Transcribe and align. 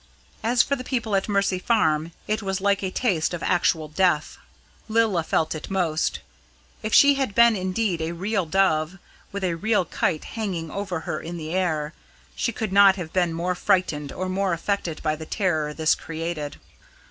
As 0.41 0.63
for 0.63 0.75
the 0.75 0.83
people 0.83 1.15
at 1.15 1.29
Mercy 1.29 1.59
Farm, 1.59 2.11
it 2.27 2.41
was 2.41 2.59
like 2.59 2.81
a 2.81 2.89
taste 2.89 3.35
of 3.35 3.43
actual 3.43 3.87
death. 3.87 4.39
Lilla 4.89 5.21
felt 5.21 5.53
it 5.53 5.69
most. 5.69 6.21
If 6.81 6.91
she 6.91 7.13
had 7.13 7.35
been 7.35 7.55
indeed 7.55 8.01
a 8.01 8.11
real 8.11 8.47
dove, 8.47 8.97
with 9.31 9.43
a 9.43 9.53
real 9.55 9.85
kite 9.85 10.23
hanging 10.23 10.71
over 10.71 11.01
her 11.01 11.19
in 11.19 11.37
the 11.37 11.53
air, 11.53 11.93
she 12.35 12.51
could 12.51 12.73
not 12.73 12.95
have 12.95 13.13
been 13.13 13.31
more 13.31 13.53
frightened 13.53 14.11
or 14.11 14.27
more 14.27 14.53
affected 14.53 15.03
by 15.03 15.15
the 15.15 15.27
terror 15.27 15.71
this 15.71 15.93
created. 15.93 16.57